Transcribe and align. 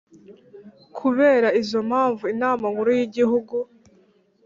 Kubera 0.97 1.47
izo 1.61 1.79
mpamvu 1.89 2.23
Inama 2.33 2.65
Nkuru 2.73 2.89
y 2.97 3.01
Igihugu 3.07 3.55